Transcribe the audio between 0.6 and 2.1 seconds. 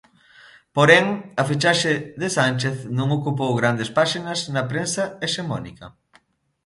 Porén, a fichaxe